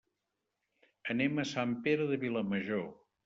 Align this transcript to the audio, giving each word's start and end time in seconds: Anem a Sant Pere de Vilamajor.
Anem 1.15 1.43
a 1.43 1.47
Sant 1.51 1.77
Pere 1.87 2.09
de 2.13 2.19
Vilamajor. 2.25 2.85